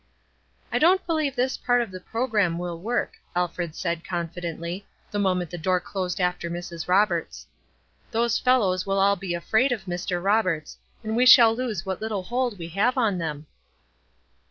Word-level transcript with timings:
"I 0.71 0.79
don't 0.79 1.05
believe 1.05 1.35
this 1.35 1.57
part 1.57 1.79
of 1.79 1.91
the 1.91 1.99
programme 1.99 2.57
will 2.57 2.79
work," 2.79 3.17
Alfred 3.35 3.75
said, 3.75 4.03
confidently, 4.03 4.83
the 5.11 5.19
moment 5.19 5.51
the 5.51 5.59
door 5.59 5.79
closed 5.79 6.19
after 6.19 6.49
Mrs. 6.49 6.87
Roberts. 6.87 7.45
"Those 8.09 8.39
fellows 8.39 8.83
will 8.83 8.99
all 8.99 9.15
be 9.15 9.35
afraid 9.35 9.71
of 9.71 9.85
Mr. 9.85 10.19
Roberts, 10.19 10.75
and 11.03 11.15
we 11.15 11.27
shall 11.27 11.55
lose 11.55 11.85
what 11.85 12.01
little 12.01 12.23
hold 12.23 12.57
we 12.57 12.69
have 12.69 12.97
on 12.97 13.19
them." 13.19 13.45